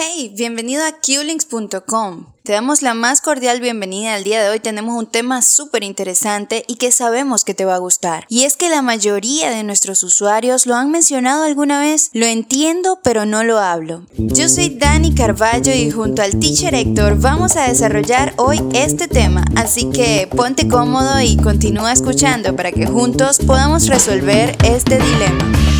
[0.00, 2.26] Hey, bienvenido a qlinks.com.
[2.44, 4.60] Te damos la más cordial bienvenida al día de hoy.
[4.60, 8.24] Tenemos un tema súper interesante y que sabemos que te va a gustar.
[8.28, 12.10] Y es que la mayoría de nuestros usuarios lo han mencionado alguna vez.
[12.12, 14.04] Lo entiendo, pero no lo hablo.
[14.16, 19.44] Yo soy Dani Carballo y junto al teacher Héctor vamos a desarrollar hoy este tema.
[19.56, 25.77] Así que ponte cómodo y continúa escuchando para que juntos podamos resolver este dilema.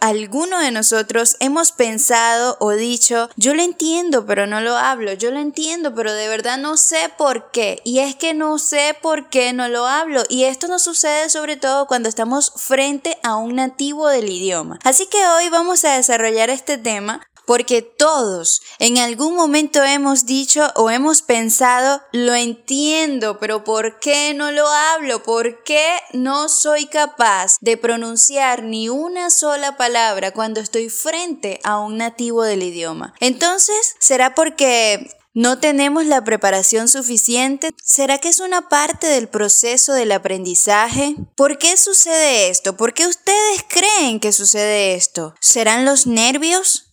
[0.00, 5.30] Alguno de nosotros hemos pensado o dicho, yo lo entiendo, pero no lo hablo, yo
[5.30, 7.80] lo entiendo, pero de verdad no sé por qué.
[7.84, 10.22] Y es que no sé por qué no lo hablo.
[10.28, 14.78] Y esto nos sucede sobre todo cuando estamos frente a un nativo del idioma.
[14.84, 20.70] Así que hoy vamos a desarrollar este tema porque todos en algún momento hemos dicho
[20.74, 25.22] o hemos pensado, lo entiendo, pero ¿por qué no lo hablo?
[25.22, 31.78] ¿Por qué no soy capaz de pronunciar ni una sola palabra cuando estoy frente a
[31.78, 33.14] un nativo del idioma?
[33.18, 37.70] Entonces, ¿será porque ¿No tenemos la preparación suficiente?
[37.84, 41.14] ¿Será que es una parte del proceso del aprendizaje?
[41.36, 42.76] ¿Por qué sucede esto?
[42.76, 45.34] ¿Por qué ustedes creen que sucede esto?
[45.38, 46.87] ¿Serán los nervios?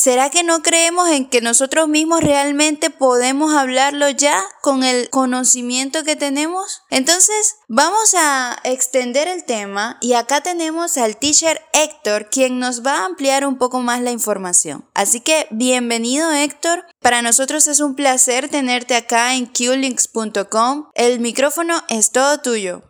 [0.00, 6.04] ¿Será que no creemos en que nosotros mismos realmente podemos hablarlo ya con el conocimiento
[6.04, 6.82] que tenemos?
[6.88, 12.98] Entonces, vamos a extender el tema y acá tenemos al teacher Héctor, quien nos va
[12.98, 14.88] a ampliar un poco más la información.
[14.94, 16.84] Así que, bienvenido Héctor.
[17.00, 20.90] Para nosotros es un placer tenerte acá en qlinks.com.
[20.94, 22.87] El micrófono es todo tuyo.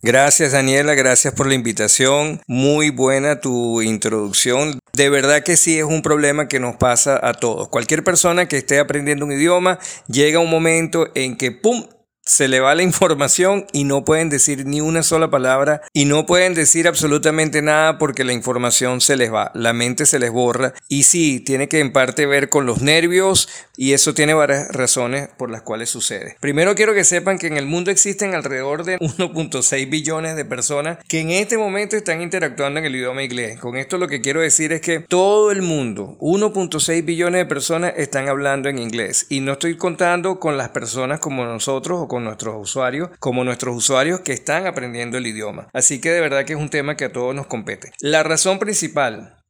[0.00, 2.40] Gracias Daniela, gracias por la invitación.
[2.46, 4.78] Muy buena tu introducción.
[4.92, 7.68] De verdad que sí es un problema que nos pasa a todos.
[7.68, 11.84] Cualquier persona que esté aprendiendo un idioma llega un momento en que ¡pum!
[12.28, 16.26] Se le va la información y no pueden decir ni una sola palabra y no
[16.26, 20.74] pueden decir absolutamente nada porque la información se les va, la mente se les borra
[20.88, 23.48] y sí, tiene que en parte ver con los nervios
[23.78, 26.36] y eso tiene varias razones por las cuales sucede.
[26.38, 30.98] Primero quiero que sepan que en el mundo existen alrededor de 1.6 billones de personas
[31.08, 33.58] que en este momento están interactuando en el idioma inglés.
[33.58, 37.94] Con esto lo que quiero decir es que todo el mundo, 1.6 billones de personas
[37.96, 42.17] están hablando en inglés y no estoy contando con las personas como nosotros o con
[42.22, 45.68] nuestros usuarios como nuestros usuarios que están aprendiendo el idioma.
[45.72, 47.92] Así que de verdad que es un tema que a todos nos compete.
[48.00, 49.42] La razón principal,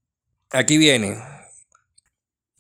[0.51, 1.19] aquí viene,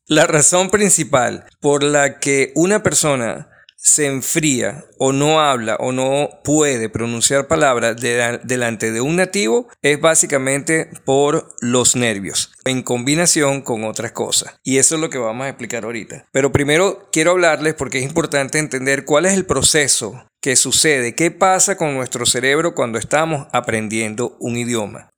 [0.06, 3.50] la razón principal por la que una persona
[3.80, 10.00] se enfría o no habla o no puede pronunciar palabras delante de un nativo es
[10.00, 14.58] básicamente por los nervios en combinación con otras cosas.
[14.64, 16.26] Y eso es lo que vamos a explicar ahorita.
[16.32, 21.30] Pero primero quiero hablarles porque es importante entender cuál es el proceso que sucede, qué
[21.30, 25.10] pasa con nuestro cerebro cuando estamos aprendiendo un idioma.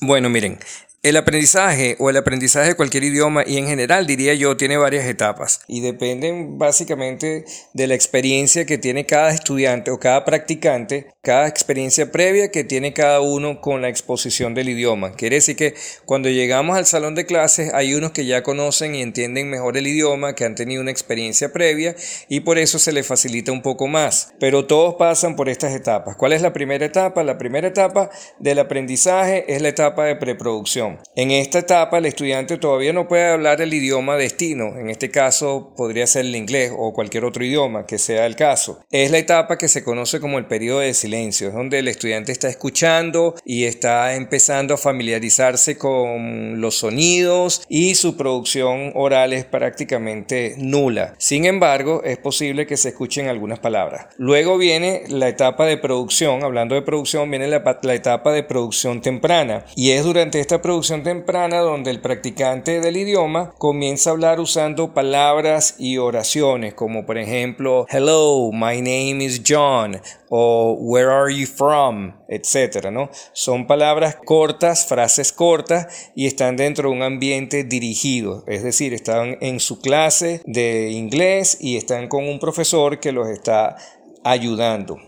[0.00, 0.58] Bueno, miren,
[1.04, 5.04] el aprendizaje o el aprendizaje de cualquier idioma y en general diría yo tiene varias
[5.04, 7.44] etapas y dependen básicamente
[7.74, 12.94] de la experiencia que tiene cada estudiante o cada practicante, cada experiencia previa que tiene
[12.94, 15.12] cada uno con la exposición del idioma.
[15.12, 15.74] Quiere decir que
[16.06, 19.86] cuando llegamos al salón de clases hay unos que ya conocen y entienden mejor el
[19.86, 21.94] idioma, que han tenido una experiencia previa
[22.30, 24.32] y por eso se les facilita un poco más.
[24.40, 26.16] Pero todos pasan por estas etapas.
[26.16, 27.22] ¿Cuál es la primera etapa?
[27.24, 30.93] La primera etapa del aprendizaje es la etapa de preproducción.
[31.16, 35.72] En esta etapa el estudiante todavía no puede hablar el idioma destino, en este caso
[35.76, 38.80] podría ser el inglés o cualquier otro idioma que sea el caso.
[38.90, 42.32] Es la etapa que se conoce como el periodo de silencio, es donde el estudiante
[42.32, 49.44] está escuchando y está empezando a familiarizarse con los sonidos y su producción oral es
[49.44, 51.14] prácticamente nula.
[51.18, 54.06] Sin embargo, es posible que se escuchen algunas palabras.
[54.16, 59.00] Luego viene la etapa de producción, hablando de producción, viene la, la etapa de producción
[59.00, 64.38] temprana y es durante esta producción temprana donde el practicante del idioma comienza a hablar
[64.38, 69.98] usando palabras y oraciones como por ejemplo hello, my name is John
[70.28, 73.08] o where are you from, etcétera, ¿no?
[73.32, 79.38] Son palabras cortas, frases cortas y están dentro de un ambiente dirigido, es decir, están
[79.40, 83.76] en su clase de inglés y están con un profesor que los está
[84.22, 84.98] ayudando.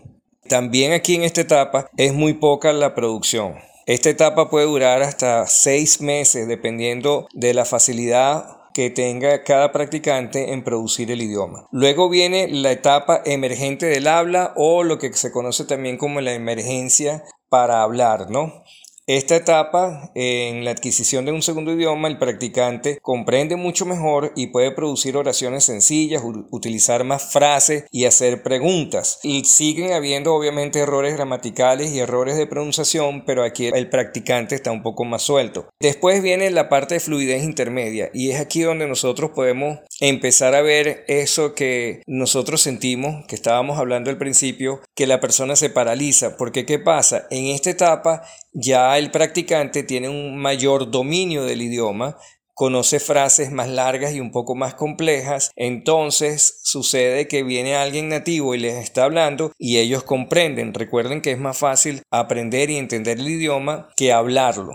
[0.47, 3.55] También aquí en esta etapa es muy poca la producción.
[3.87, 10.51] Esta etapa puede durar hasta seis meses dependiendo de la facilidad que tenga cada practicante
[10.51, 11.67] en producir el idioma.
[11.71, 16.33] Luego viene la etapa emergente del habla o lo que se conoce también como la
[16.33, 18.65] emergencia para hablar, ¿no?
[19.09, 24.47] Esta etapa, en la adquisición de un segundo idioma, el practicante comprende mucho mejor y
[24.47, 29.21] puede producir oraciones sencillas, utilizar más frases y hacer preguntas.
[29.23, 34.73] Y siguen habiendo obviamente errores gramaticales y errores de pronunciación, pero aquí el practicante está
[34.73, 35.69] un poco más suelto.
[35.79, 40.61] Después viene la parte de fluidez intermedia y es aquí donde nosotros podemos empezar a
[40.61, 46.35] ver eso que nosotros sentimos, que estábamos hablando al principio, que la persona se paraliza.
[46.35, 47.25] Porque ¿qué pasa?
[47.31, 48.23] En esta etapa
[48.59, 52.17] ya el practicante tiene un mayor dominio del idioma,
[52.55, 58.55] conoce frases más largas y un poco más complejas, entonces sucede que viene alguien nativo
[58.55, 60.73] y les está hablando y ellos comprenden.
[60.73, 64.73] Recuerden que es más fácil aprender y entender el idioma que hablarlo.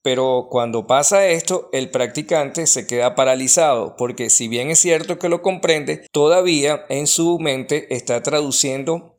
[0.00, 5.28] Pero cuando pasa esto, el practicante se queda paralizado, porque si bien es cierto que
[5.28, 9.13] lo comprende, todavía en su mente está traduciendo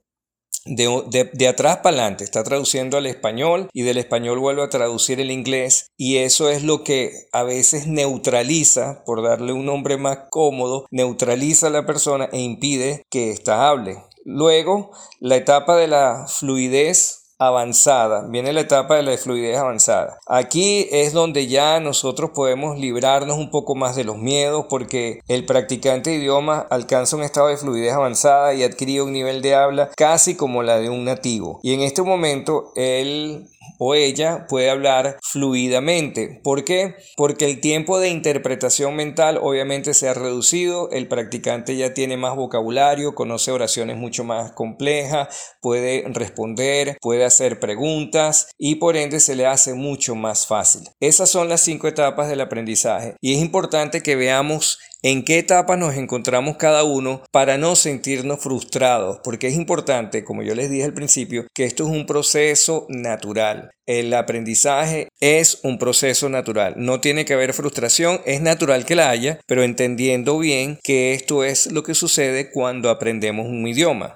[0.66, 5.32] de, atrás para adelante, está traduciendo al español y del español vuelve a traducir el
[5.32, 10.86] inglés y eso es lo que a veces neutraliza, por darle un nombre más cómodo,
[10.92, 13.98] neutraliza a la persona e impide que ésta hable.
[14.24, 20.20] Luego, la etapa de la fluidez avanzada, viene la etapa de la fluidez avanzada.
[20.28, 25.46] Aquí es donde ya nosotros podemos librarnos un poco más de los miedos porque el
[25.46, 29.90] practicante de idioma alcanza un estado de fluidez avanzada y adquiere un nivel de habla
[29.96, 31.60] casi como la de un nativo.
[31.64, 36.40] Y en este momento él o ella puede hablar fluidamente.
[36.44, 36.96] ¿Por qué?
[37.16, 42.36] Porque el tiempo de interpretación mental obviamente se ha reducido, el practicante ya tiene más
[42.36, 49.36] vocabulario, conoce oraciones mucho más complejas, puede responder, puede hacer preguntas y por ende se
[49.36, 50.90] le hace mucho más fácil.
[51.00, 55.78] Esas son las cinco etapas del aprendizaje y es importante que veamos en qué etapa
[55.78, 60.84] nos encontramos cada uno para no sentirnos frustrados, porque es importante, como yo les dije
[60.84, 63.70] al principio, que esto es un proceso natural.
[63.86, 69.12] El aprendizaje es un proceso natural, no tiene que haber frustración, es natural que la
[69.12, 74.16] haya, pero entendiendo bien que esto es lo que sucede cuando aprendemos un idioma.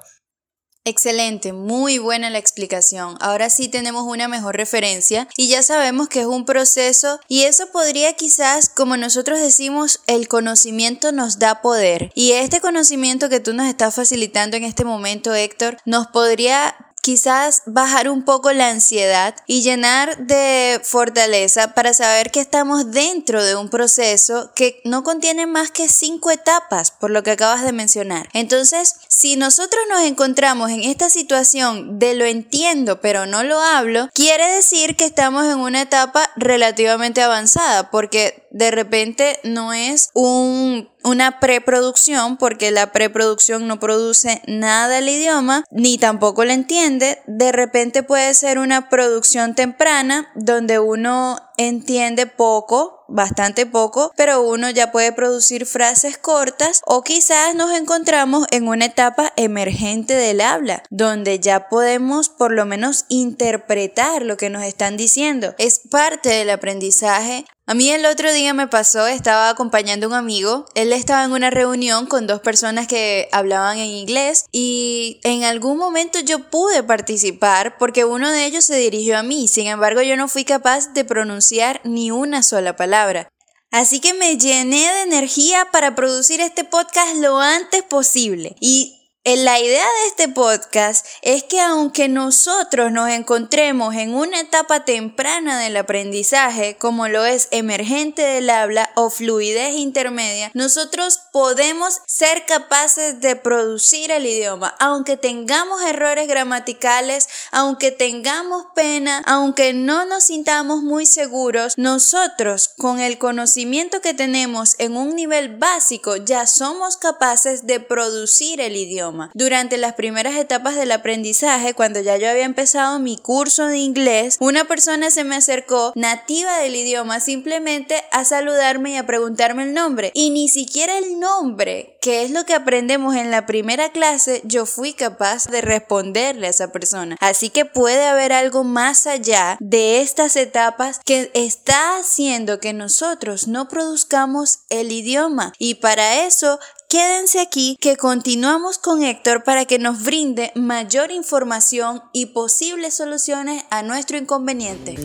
[0.89, 3.15] Excelente, muy buena la explicación.
[3.19, 7.67] Ahora sí tenemos una mejor referencia y ya sabemos que es un proceso y eso
[7.71, 12.11] podría quizás, como nosotros decimos, el conocimiento nos da poder.
[12.15, 17.63] Y este conocimiento que tú nos estás facilitando en este momento, Héctor, nos podría quizás
[17.65, 23.55] bajar un poco la ansiedad y llenar de fortaleza para saber que estamos dentro de
[23.55, 28.29] un proceso que no contiene más que cinco etapas, por lo que acabas de mencionar.
[28.33, 34.09] Entonces, si nosotros nos encontramos en esta situación de lo entiendo pero no lo hablo,
[34.13, 40.89] quiere decir que estamos en una etapa relativamente avanzada, porque de repente no es un
[41.03, 47.19] una preproducción porque la preproducción no produce nada el idioma ni tampoco lo entiende.
[47.27, 54.69] De repente puede ser una producción temprana donde uno entiende poco, bastante poco, pero uno
[54.69, 60.83] ya puede producir frases cortas o quizás nos encontramos en una etapa emergente del habla,
[60.89, 65.53] donde ya podemos por lo menos interpretar lo que nos están diciendo.
[65.57, 70.15] Es parte del aprendizaje a mí el otro día me pasó, estaba acompañando a un
[70.15, 75.43] amigo, él estaba en una reunión con dos personas que hablaban en inglés y en
[75.43, 80.01] algún momento yo pude participar porque uno de ellos se dirigió a mí, sin embargo
[80.01, 83.29] yo no fui capaz de pronunciar ni una sola palabra.
[83.69, 88.55] Así que me llené de energía para producir este podcast lo antes posible.
[88.59, 94.85] Y la idea de este podcast es que aunque nosotros nos encontremos en una etapa
[94.85, 102.45] temprana del aprendizaje, como lo es emergente del habla o fluidez intermedia, nosotros podemos ser
[102.45, 110.23] capaces de producir el idioma, aunque tengamos errores gramaticales, aunque tengamos pena, aunque no nos
[110.23, 116.95] sintamos muy seguros, nosotros con el conocimiento que tenemos en un nivel básico ya somos
[116.95, 119.08] capaces de producir el idioma.
[119.33, 124.37] Durante las primeras etapas del aprendizaje, cuando ya yo había empezado mi curso de inglés,
[124.39, 129.73] una persona se me acercó nativa del idioma simplemente a saludarme y a preguntarme el
[129.73, 130.11] nombre.
[130.13, 134.65] Y ni siquiera el nombre, que es lo que aprendemos en la primera clase, yo
[134.65, 137.17] fui capaz de responderle a esa persona.
[137.19, 143.47] Así que puede haber algo más allá de estas etapas que está haciendo que nosotros
[143.47, 145.53] no produzcamos el idioma.
[145.57, 146.59] Y para eso
[146.91, 153.63] Quédense aquí que continuamos con Héctor para que nos brinde mayor información y posibles soluciones
[153.69, 154.95] a nuestro inconveniente.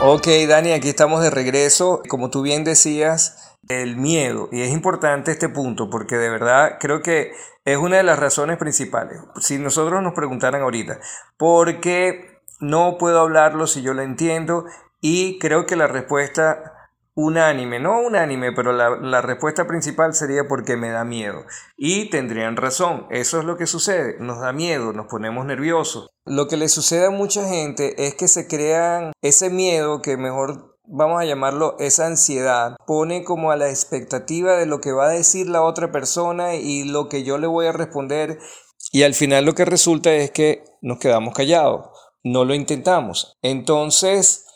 [0.00, 2.00] Ok, Dani, aquí estamos de regreso.
[2.08, 4.48] Como tú bien decías, el miedo.
[4.52, 7.32] Y es importante este punto porque de verdad creo que
[7.66, 9.20] es una de las razones principales.
[9.38, 10.98] Si nosotros nos preguntaran ahorita,
[11.36, 14.64] ¿por qué no puedo hablarlo si yo lo entiendo?
[15.06, 20.78] Y creo que la respuesta unánime, no unánime, pero la, la, respuesta principal sería porque
[20.78, 21.44] me da miedo.
[21.76, 26.08] Y tendrían razón, eso es lo que sucede, nos da miedo, nos ponemos nerviosos.
[26.24, 30.78] Lo que le sucede a mucha gente es que se crean ese miedo que mejor
[30.86, 35.10] vamos a llamarlo esa ansiedad, pone como a la expectativa de lo que va a
[35.10, 38.38] decir la otra persona y lo que yo le voy a responder
[38.90, 41.88] y al final lo que resulta es que nos quedamos callados,
[42.22, 43.36] no lo intentamos.
[43.42, 44.46] Entonces,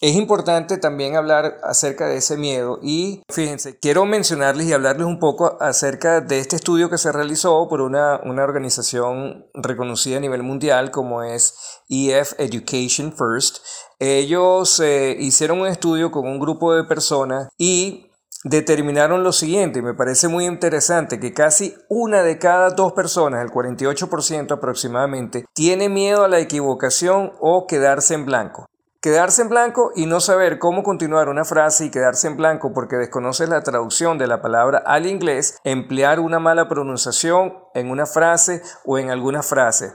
[0.00, 5.18] es importante también hablar acerca de ese miedo y fíjense, quiero mencionarles y hablarles un
[5.18, 10.44] poco acerca de este estudio que se realizó por una, una organización reconocida a nivel
[10.44, 11.54] mundial como es
[11.88, 13.58] EF Education First.
[13.98, 18.08] Ellos eh, hicieron un estudio con un grupo de personas y
[18.44, 23.50] determinaron lo siguiente, me parece muy interesante, que casi una de cada dos personas, el
[23.50, 28.68] 48% aproximadamente, tiene miedo a la equivocación o quedarse en blanco.
[29.00, 32.96] Quedarse en blanco y no saber cómo continuar una frase y quedarse en blanco porque
[32.96, 38.60] desconoces la traducción de la palabra al inglés, emplear una mala pronunciación en una frase
[38.84, 39.92] o en alguna frase.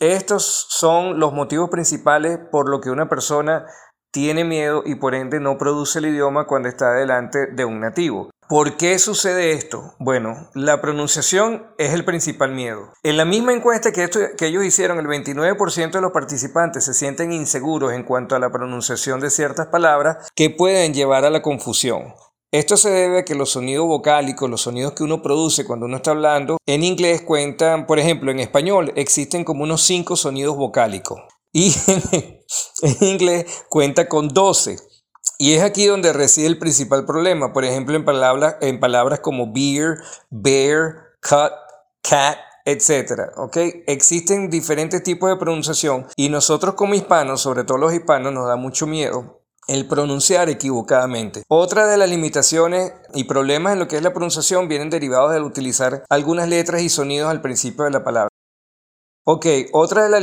[0.00, 3.66] Estos son los motivos principales por lo que una persona
[4.10, 8.30] tiene miedo y por ende no produce el idioma cuando está delante de un nativo.
[8.48, 9.94] ¿Por qué sucede esto?
[10.00, 12.92] Bueno, la pronunciación es el principal miedo.
[13.04, 17.32] En la misma encuesta que, que ellos hicieron, el 29% de los participantes se sienten
[17.32, 22.12] inseguros en cuanto a la pronunciación de ciertas palabras que pueden llevar a la confusión.
[22.50, 25.98] Esto se debe a que los sonidos vocálicos, los sonidos que uno produce cuando uno
[25.98, 31.20] está hablando, en inglés cuentan, por ejemplo, en español existen como unos 5 sonidos vocálicos
[31.52, 31.74] y
[32.82, 34.76] en inglés cuenta con 12.
[35.38, 37.52] Y es aquí donde reside el principal problema.
[37.52, 41.52] Por ejemplo, en palabras, en palabras como beer, bear, cut,
[42.02, 43.30] cat, etc.
[43.36, 43.82] ¿okay?
[43.86, 48.56] Existen diferentes tipos de pronunciación y nosotros como hispanos, sobre todo los hispanos, nos da
[48.56, 51.44] mucho miedo el pronunciar equivocadamente.
[51.48, 55.44] Otra de las limitaciones y problemas en lo que es la pronunciación vienen derivados del
[55.44, 58.29] utilizar algunas letras y sonidos al principio de la palabra.
[59.32, 60.18] Ok, otra de,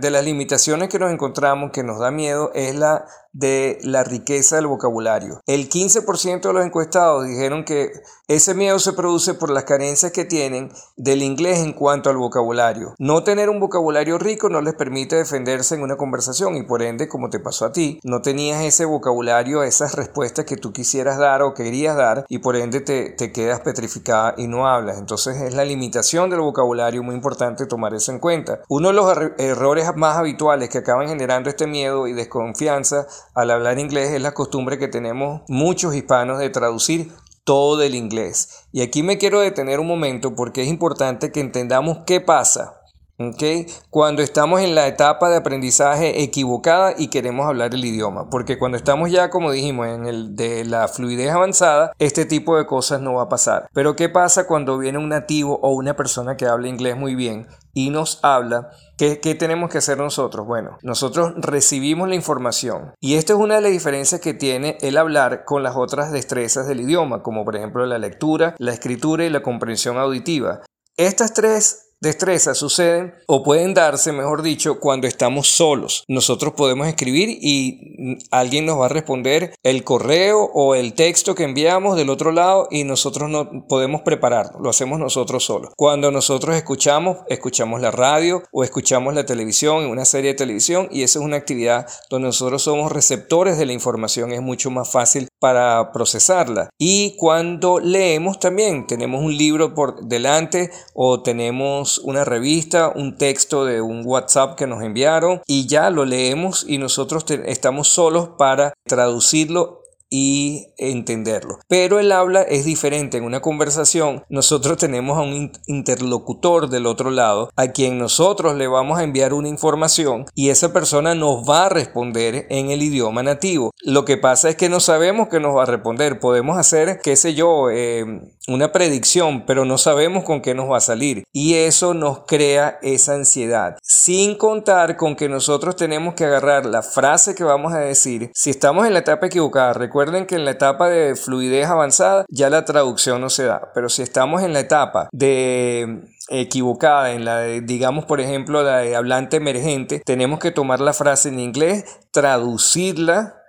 [0.00, 4.56] de, las limitaciones que nos encontramos que nos da miedo es la de la riqueza
[4.56, 5.40] del vocabulario.
[5.46, 7.92] El 15% de los encuestados dijeron que
[8.28, 12.94] ese miedo se produce por las carencias que tienen del inglés en cuanto al vocabulario.
[12.98, 17.08] No tener un vocabulario rico no les permite defenderse en una conversación y por ende,
[17.08, 21.42] como te pasó a ti, no tenías ese vocabulario, esas respuestas que tú quisieras dar
[21.42, 24.98] o querías dar y por ende te, te quedas petrificada y no hablas.
[24.98, 28.60] Entonces es la limitación del vocabulario muy importante tomar eso en cuenta.
[28.68, 33.78] Uno de los errores más habituales que acaban generando este miedo y desconfianza al hablar
[33.78, 37.12] inglés es la costumbre que tenemos muchos hispanos de traducir
[37.44, 38.64] todo del inglés.
[38.72, 42.79] Y aquí me quiero detener un momento porque es importante que entendamos qué pasa
[43.20, 43.66] ¿okay?
[43.90, 48.30] cuando estamos en la etapa de aprendizaje equivocada y queremos hablar el idioma.
[48.30, 52.66] Porque cuando estamos ya, como dijimos, en el de la fluidez avanzada, este tipo de
[52.66, 53.68] cosas no va a pasar.
[53.72, 57.46] Pero ¿qué pasa cuando viene un nativo o una persona que habla inglés muy bien
[57.74, 58.70] y nos habla?
[58.96, 60.46] ¿Qué, tenemos que hacer nosotros?
[60.46, 64.98] Bueno, nosotros recibimos la información y esta es una de las diferencias que tiene el
[64.98, 69.30] hablar con las otras destrezas del idioma, como por ejemplo la lectura, la escritura y
[69.30, 70.60] la comprensión auditiva.
[70.96, 76.04] Estas tres destrezas suceden o pueden darse, mejor dicho, cuando estamos solos.
[76.08, 81.44] Nosotros podemos escribir y alguien nos va a responder el correo o el texto que
[81.44, 85.72] enviamos del otro lado y nosotros no podemos prepararlo, lo hacemos nosotros solos.
[85.76, 91.02] Cuando nosotros escuchamos, escuchamos la radio o escuchamos la televisión una serie de televisión y
[91.02, 95.28] esa es una actividad donde nosotros somos receptores de la información, es mucho más fácil
[95.38, 96.70] para procesarla.
[96.78, 103.64] Y cuando leemos también, tenemos un libro por delante o tenemos una revista, un texto
[103.64, 108.72] de un WhatsApp que nos enviaron y ya lo leemos y nosotros estamos solos para
[108.86, 109.79] traducirlo
[110.10, 111.60] y entenderlo.
[111.68, 113.18] Pero el habla es diferente.
[113.18, 118.66] En una conversación nosotros tenemos a un interlocutor del otro lado a quien nosotros le
[118.66, 123.22] vamos a enviar una información y esa persona nos va a responder en el idioma
[123.22, 123.70] nativo.
[123.82, 126.18] Lo que pasa es que no sabemos qué nos va a responder.
[126.18, 128.04] Podemos hacer, qué sé yo, eh,
[128.48, 131.24] una predicción, pero no sabemos con qué nos va a salir.
[131.32, 133.76] Y eso nos crea esa ansiedad.
[133.82, 138.30] Sin contar con que nosotros tenemos que agarrar la frase que vamos a decir.
[138.34, 142.48] Si estamos en la etapa equivocada, recuerden que en la etapa de fluidez avanzada ya
[142.48, 143.70] la traducción no se da.
[143.74, 148.78] Pero si estamos en la etapa de equivocada, en la de, digamos, por ejemplo, la
[148.78, 153.39] de hablante emergente, tenemos que tomar la frase en inglés, traducirla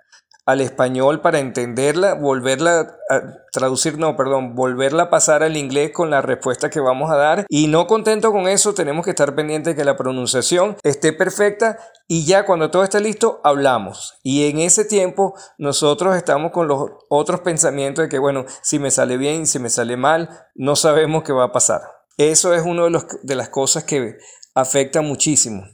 [0.44, 3.22] al español para entenderla, volverla a
[3.52, 7.46] traducir, no, perdón, volverla a pasar al inglés con la respuesta que vamos a dar.
[7.48, 11.78] Y no contento con eso, tenemos que estar pendientes de que la pronunciación esté perfecta
[12.08, 14.18] y ya cuando todo esté listo, hablamos.
[14.22, 18.90] Y en ese tiempo nosotros estamos con los otros pensamientos de que, bueno, si me
[18.90, 21.82] sale bien, si me sale mal, no sabemos qué va a pasar.
[22.18, 24.16] Eso es una de, de las cosas que
[24.54, 25.64] afecta muchísimo.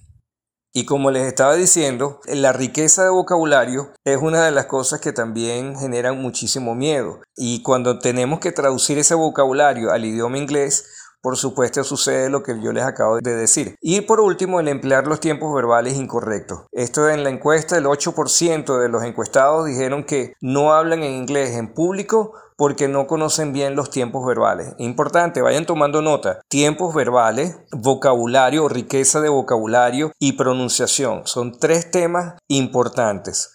[0.72, 5.12] Y como les estaba diciendo, la riqueza de vocabulario es una de las cosas que
[5.12, 7.20] también generan muchísimo miedo.
[7.36, 10.84] Y cuando tenemos que traducir ese vocabulario al idioma inglés,
[11.20, 13.74] por supuesto sucede lo que yo les acabo de decir.
[13.80, 16.66] Y por último, el emplear los tiempos verbales incorrectos.
[16.70, 21.56] Esto en la encuesta, el 8% de los encuestados dijeron que no hablan en inglés
[21.56, 24.74] en público porque no conocen bien los tiempos verbales.
[24.78, 26.40] Importante, vayan tomando nota.
[26.48, 31.22] Tiempos verbales, vocabulario, riqueza de vocabulario y pronunciación.
[31.24, 33.52] Son tres temas importantes.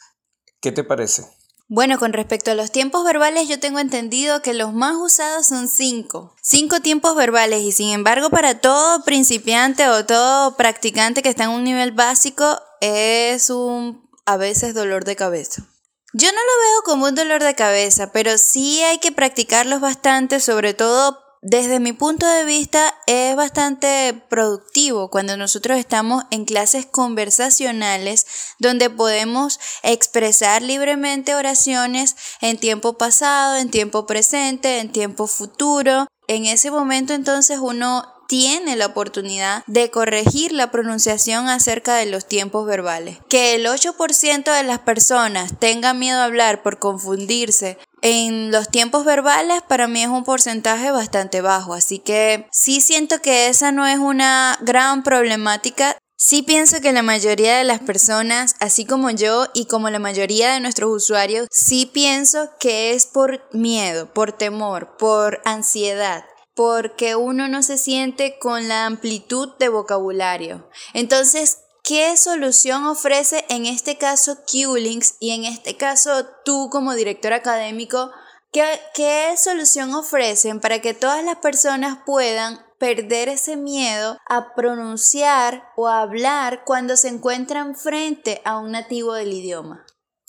[0.61, 1.25] ¿Qué te parece?
[1.67, 5.67] Bueno, con respecto a los tiempos verbales, yo tengo entendido que los más usados son
[5.67, 6.33] cinco.
[6.41, 11.49] Cinco tiempos verbales y sin embargo para todo principiante o todo practicante que está en
[11.49, 15.67] un nivel básico es un a veces dolor de cabeza.
[16.15, 20.39] Yo no lo veo como un dolor de cabeza, pero sí hay que practicarlos bastante,
[20.39, 26.85] sobre todo desde mi punto de vista es bastante productivo cuando nosotros estamos en clases
[26.85, 28.27] conversacionales
[28.59, 36.07] donde podemos expresar libremente oraciones en tiempo pasado, en tiempo presente, en tiempo futuro.
[36.27, 42.27] En ese momento entonces uno tiene la oportunidad de corregir la pronunciación acerca de los
[42.27, 43.19] tiempos verbales.
[43.29, 49.05] Que el 8% de las personas tengan miedo a hablar por confundirse en los tiempos
[49.05, 53.85] verbales para mí es un porcentaje bastante bajo, así que sí siento que esa no
[53.85, 55.95] es una gran problemática.
[56.17, 60.53] Sí pienso que la mayoría de las personas, así como yo y como la mayoría
[60.53, 66.25] de nuestros usuarios, sí pienso que es por miedo, por temor, por ansiedad
[66.55, 70.69] porque uno no se siente con la amplitud de vocabulario.
[70.93, 77.33] Entonces, ¿qué solución ofrece en este caso QLinks y en este caso tú como director
[77.33, 78.11] académico?
[78.51, 85.63] ¿Qué, ¿Qué solución ofrecen para que todas las personas puedan perder ese miedo a pronunciar
[85.75, 89.85] o a hablar cuando se encuentran frente a un nativo del idioma?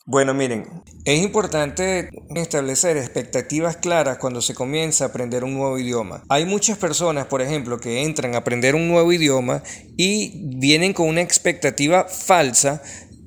[0.06, 0.66] Bueno, miren,
[1.06, 6.22] es importante establecer expectativas claras cuando se comienza a aprender un nuevo idioma.
[6.28, 9.62] Hay muchas personas, por ejemplo, que entran a aprender un nuevo idioma
[9.96, 12.82] y vienen con una expectativa falsa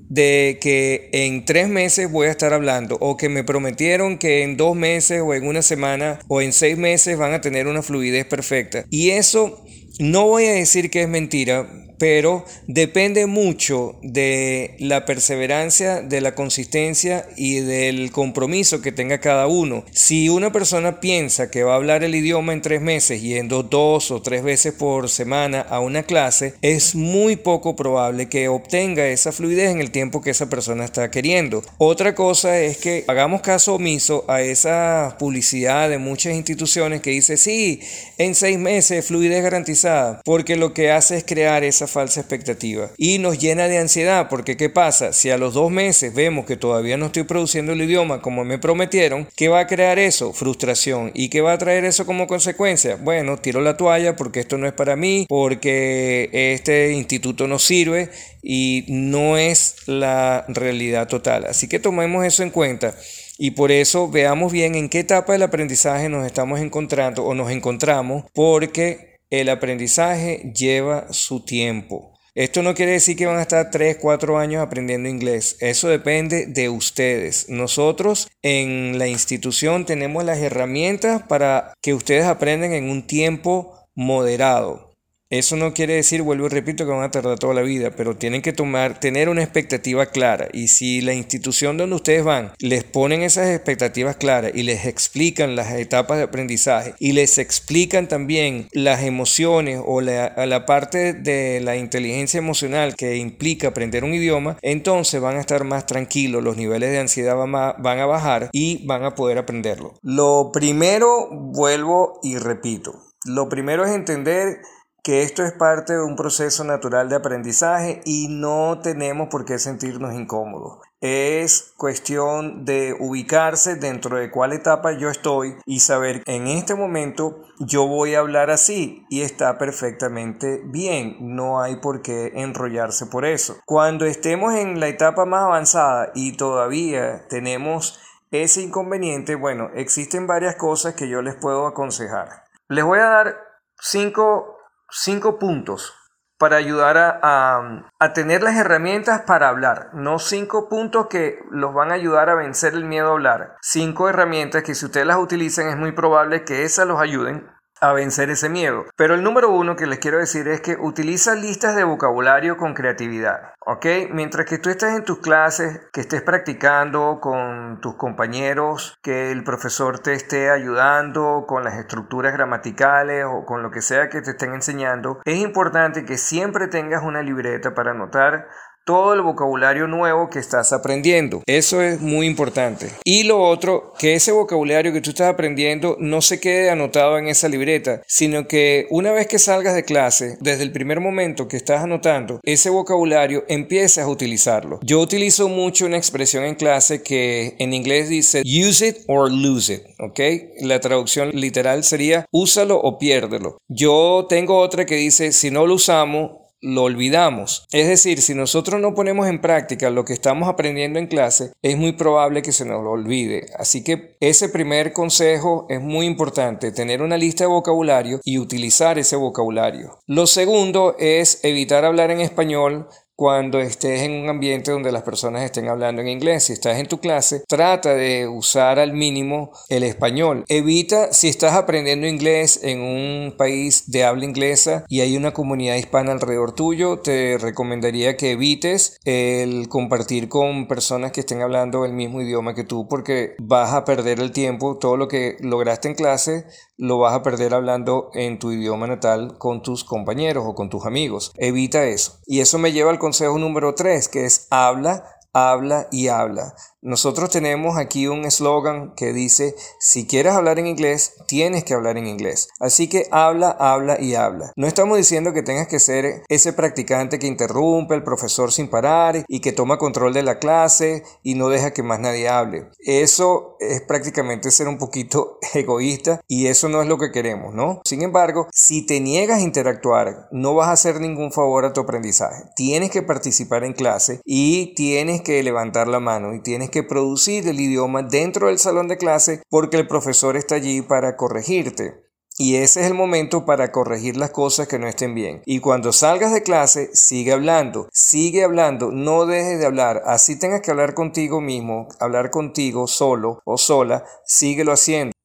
[0.08, 4.56] de que en tres meses voy a estar hablando o que me prometieron que en
[4.56, 8.28] dos meses o en una semana o en seis meses van a tener una fluidez
[8.28, 8.86] perfecta.
[8.92, 9.66] Y eso
[9.98, 16.36] no voy a decir que es mentira, pero depende mucho de la perseverancia, de la
[16.36, 19.86] consistencia y del compromiso que tenga cada uno.
[19.92, 24.12] Si una persona piensa que va a hablar el idioma en tres meses yendo dos
[24.12, 29.32] o tres veces por semana a una clase, es muy poco probable que obtenga esa
[29.32, 31.64] fluidez en el tiempo que esa persona está queriendo.
[31.78, 37.38] Otra cosa es que hagamos caso omiso a esa publicidad de muchas instituciones que dice,
[37.38, 37.82] sí,
[38.18, 43.20] en seis meses fluidez garantizada, porque lo que hace es crear esa falsa expectativa y
[43.20, 45.14] nos llena de ansiedad porque ¿qué pasa?
[45.14, 48.58] Si a los dos meses vemos que todavía no estoy produciendo el idioma como me
[48.58, 50.34] prometieron, ¿qué va a crear eso?
[50.34, 51.12] Frustración.
[51.14, 52.96] ¿Y qué va a traer eso como consecuencia?
[52.96, 58.10] Bueno, tiro la toalla porque esto no es para mí, porque este instituto no sirve
[58.42, 61.46] y no es la realidad total.
[61.46, 62.96] Así que tomemos eso en cuenta.
[63.38, 67.52] Y por eso veamos bien en qué etapa del aprendizaje nos estamos encontrando o nos
[67.52, 72.14] encontramos, porque el aprendizaje lleva su tiempo.
[72.36, 75.58] Esto no quiere decir que van a estar 3, 4 años aprendiendo inglés.
[75.60, 77.50] Eso depende de ustedes.
[77.50, 84.87] Nosotros en la institución tenemos las herramientas para que ustedes aprendan en un tiempo moderado.
[85.30, 88.16] Eso no quiere decir, vuelvo y repito, que van a tardar toda la vida, pero
[88.16, 90.48] tienen que tomar, tener una expectativa clara.
[90.54, 95.56] Y si la institución donde ustedes van les ponen esas expectativas claras y les explican
[95.56, 101.60] las etapas de aprendizaje y les explican también las emociones o la, la parte de
[101.62, 106.56] la inteligencia emocional que implica aprender un idioma, entonces van a estar más tranquilos, los
[106.56, 109.94] niveles de ansiedad van a, van a bajar y van a poder aprenderlo.
[110.02, 112.94] Lo primero, vuelvo y repito,
[113.26, 114.60] lo primero es entender
[115.08, 119.58] que esto es parte de un proceso natural de aprendizaje y no tenemos por qué
[119.58, 120.80] sentirnos incómodos.
[121.00, 127.40] Es cuestión de ubicarse dentro de cuál etapa yo estoy y saber en este momento
[127.58, 131.16] yo voy a hablar así y está perfectamente bien.
[131.22, 133.56] No hay por qué enrollarse por eso.
[133.66, 137.98] Cuando estemos en la etapa más avanzada y todavía tenemos
[138.32, 142.44] ese inconveniente, bueno, existen varias cosas que yo les puedo aconsejar.
[142.68, 143.38] Les voy a dar
[143.80, 144.57] cinco,
[144.90, 145.94] cinco puntos
[146.38, 149.90] para ayudar a, tener las herramientas para hablar.
[149.94, 153.56] No cinco puntos que los van a ayudar a vencer el miedo a hablar.
[153.62, 157.50] Cinco herramientas que si ustedes las utilizan es muy probable que esas los ayuden
[157.82, 158.86] a vencer ese miedo.
[158.96, 162.74] Pero el número uno que les quiero decir es que utiliza listas de vocabulario con
[162.74, 163.86] creatividad, ¿ok?
[164.12, 169.44] Mientras que tú estés en tus clases, que estés practicando con tus compañeros, que el
[169.44, 174.32] profesor te esté ayudando con las estructuras gramaticales o con lo que sea que te
[174.32, 178.48] estén enseñando, es importante que siempre tengas una libreta para anotar
[178.88, 181.44] todo el vocabulario nuevo que estás aprendiendo.
[181.46, 182.90] Eso es muy importante.
[183.04, 187.28] Y lo otro, que ese vocabulario que tú estás aprendiendo no se quede anotado en
[187.28, 191.58] esa libreta, sino que una vez que salgas de clase, desde el primer momento que
[191.58, 194.80] estás anotando, ese vocabulario empieces a utilizarlo.
[194.84, 199.74] Yo utilizo mucho una expresión en clase que en inglés dice use it or lose
[199.74, 200.20] it, ¿ok?
[200.62, 203.58] La traducción literal sería úsalo o piérdelo.
[203.68, 207.66] Yo tengo otra que dice si no lo usamos, lo olvidamos.
[207.72, 211.78] Es decir, si nosotros no ponemos en práctica lo que estamos aprendiendo en clase, es
[211.78, 213.48] muy probable que se nos lo olvide.
[213.58, 218.98] Así que ese primer consejo es muy importante, tener una lista de vocabulario y utilizar
[218.98, 220.00] ese vocabulario.
[220.06, 222.88] Lo segundo es evitar hablar en español
[223.18, 226.46] cuando estés en un ambiente donde las personas estén hablando en inglés.
[226.46, 230.46] Si estás en tu clase, trata de usar al mínimo el español.
[230.48, 235.76] Evita si estás aprendiendo inglés en un país de habla inglesa y hay una comunidad
[235.78, 241.94] hispana alrededor tuyo, te recomendaría que evites el compartir con personas que estén hablando el
[241.94, 244.78] mismo idioma que tú porque vas a perder el tiempo.
[244.78, 246.46] Todo lo que lograste en clase
[246.78, 250.86] lo vas a perder hablando en tu idioma natal con tus compañeros o con tus
[250.86, 251.32] amigos.
[251.38, 252.20] Evita eso.
[252.28, 256.54] Y eso me lleva al consejo número 3, que es habla, habla y habla.
[256.82, 261.98] Nosotros tenemos aquí un eslogan que dice, si quieres hablar en inglés, tienes que hablar
[261.98, 262.50] en inglés.
[262.60, 264.54] Así que habla, habla y habla.
[264.56, 269.26] No estamos diciendo que tengas que ser ese practicante que interrumpe al profesor sin parar
[269.28, 272.70] y que toma control de la clase y no deja que más nadie hable.
[272.80, 277.82] Eso es prácticamente ser un poquito egoísta y eso no es lo que queremos, ¿no?
[277.86, 281.82] Sin embargo, si te niegas a interactuar, no vas a hacer ningún favor a tu
[281.82, 282.44] aprendizaje.
[282.56, 287.48] Tienes que participar en clase y tienes que levantar la mano y tienes que producir
[287.48, 292.08] el idioma dentro del salón de clase porque el profesor está allí para corregirte.
[292.40, 295.42] Y ese es el momento para corregir las cosas que no estén bien.
[295.46, 300.04] Y cuando salgas de clase, sigue hablando, sigue hablando, no dejes de hablar.
[300.06, 305.17] Así tengas que hablar contigo mismo, hablar contigo solo o sola, síguelo haciendo.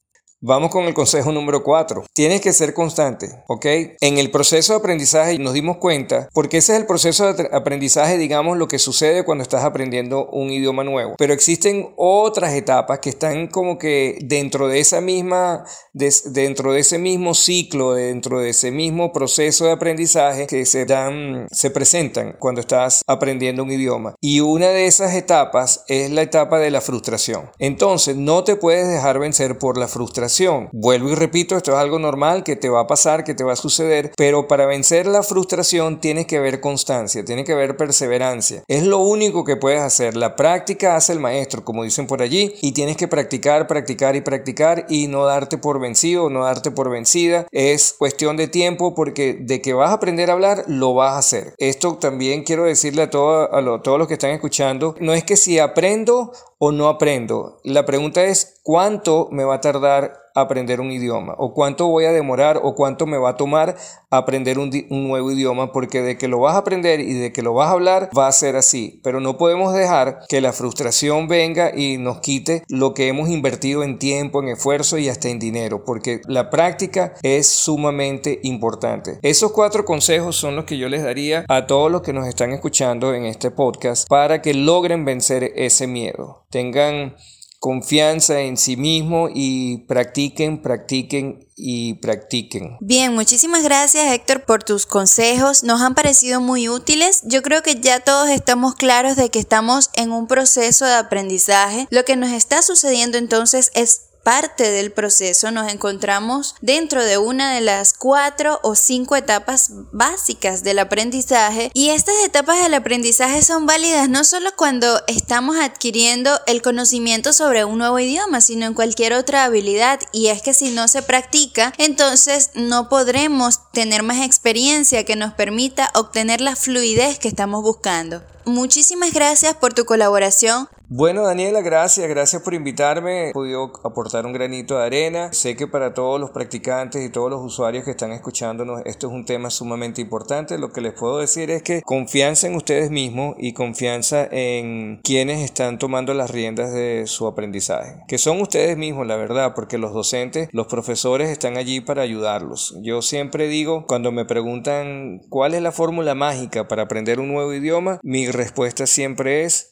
[0.44, 2.06] Vamos con el consejo número 4.
[2.12, 3.64] Tienes que ser constante, ¿ok?
[4.00, 8.18] En el proceso de aprendizaje nos dimos cuenta, porque ese es el proceso de aprendizaje,
[8.18, 11.14] digamos, lo que sucede cuando estás aprendiendo un idioma nuevo.
[11.16, 16.98] Pero existen otras etapas que están como que dentro de esa misma, dentro de ese
[16.98, 22.62] mismo ciclo, dentro de ese mismo proceso de aprendizaje que se dan, se presentan cuando
[22.62, 24.16] estás aprendiendo un idioma.
[24.20, 27.48] Y una de esas etapas es la etapa de la frustración.
[27.60, 30.31] Entonces, no te puedes dejar vencer por la frustración
[30.72, 33.52] Vuelvo y repito, esto es algo normal que te va a pasar, que te va
[33.52, 38.62] a suceder, pero para vencer la frustración tienes que haber constancia, tiene que haber perseverancia.
[38.66, 40.16] Es lo único que puedes hacer.
[40.16, 44.22] La práctica hace el maestro, como dicen por allí, y tienes que practicar, practicar y
[44.22, 47.46] practicar y no darte por vencido, no darte por vencida.
[47.50, 51.18] Es cuestión de tiempo porque de que vas a aprender a hablar, lo vas a
[51.18, 51.54] hacer.
[51.58, 55.36] Esto también quiero decirle a, todo, a todos los que están escuchando, no es que
[55.36, 57.60] si aprendo o no aprendo.
[57.64, 62.12] La pregunta es, ¿cuánto me va a tardar aprender un idioma o cuánto voy a
[62.12, 63.76] demorar o cuánto me va a tomar
[64.10, 67.54] aprender un, nuevo idioma porque de que lo vas a aprender y de que lo
[67.54, 69.00] vas a hablar va a ser así.
[69.02, 73.82] Pero no podemos dejar que la frustración venga y nos quite lo que hemos invertido
[73.82, 79.18] en tiempo en esfuerzo y hasta en dinero porque la práctica es sumamente importante.
[79.22, 82.52] Esos cuatro consejos son los que yo les daría a todos los que nos están
[82.52, 86.44] escuchando en este podcast para que logren vencer ese miedo.
[86.50, 87.14] Tengan
[87.62, 92.76] confianza en sí mismo y practiquen, practiquen y practiquen.
[92.80, 95.62] Bien, muchísimas gracias Héctor por tus consejos.
[95.62, 97.20] Nos han parecido muy útiles.
[97.24, 101.86] Yo creo que ya todos estamos claros de que estamos en un proceso de aprendizaje.
[101.90, 107.54] Lo que nos está sucediendo entonces es parte del proceso nos encontramos dentro de una
[107.54, 113.66] de las cuatro o cinco etapas básicas del aprendizaje y estas etapas del aprendizaje son
[113.66, 119.12] válidas no solo cuando estamos adquiriendo el conocimiento sobre un nuevo idioma, sino en cualquier
[119.12, 125.04] otra habilidad y es que si no se practica, entonces no podremos tener más experiencia
[125.04, 128.22] que nos permita obtener la fluidez que estamos buscando.
[128.44, 130.68] Muchísimas gracias por tu colaboración.
[130.94, 133.30] Bueno, Daniela, gracias, gracias por invitarme.
[133.30, 135.32] He podido aportar un granito de arena.
[135.32, 139.12] Sé que para todos los practicantes y todos los usuarios que están escuchándonos, esto es
[139.14, 140.58] un tema sumamente importante.
[140.58, 145.40] Lo que les puedo decir es que confianza en ustedes mismos y confianza en quienes
[145.40, 149.94] están tomando las riendas de su aprendizaje, que son ustedes mismos, la verdad, porque los
[149.94, 152.76] docentes, los profesores están allí para ayudarlos.
[152.82, 157.54] Yo siempre digo, cuando me preguntan cuál es la fórmula mágica para aprender un nuevo
[157.54, 159.71] idioma, mi respuesta siempre es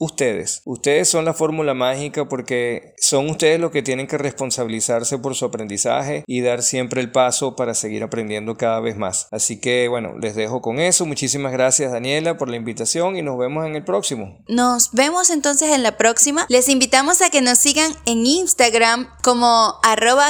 [0.00, 5.34] Ustedes, ustedes son la fórmula mágica porque son ustedes los que tienen que responsabilizarse por
[5.34, 9.26] su aprendizaje y dar siempre el paso para seguir aprendiendo cada vez más.
[9.32, 11.04] Así que bueno, les dejo con eso.
[11.04, 14.38] Muchísimas gracias Daniela por la invitación y nos vemos en el próximo.
[14.46, 16.46] Nos vemos entonces en la próxima.
[16.48, 20.26] Les invitamos a que nos sigan en Instagram como arroba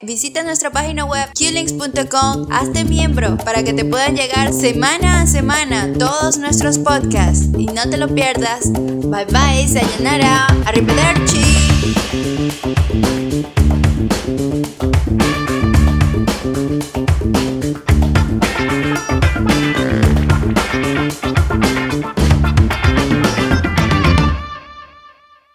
[0.00, 5.92] Visita nuestra página web qlinks.com, hazte miembro para que te puedan llegar semana a semana
[5.98, 8.72] todos nuestros podcasts y no te lo pierdas
[9.10, 11.44] Bye bye, sayonara, arrivederci.